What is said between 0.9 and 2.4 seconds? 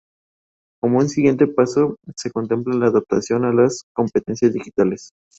un siguiente paso se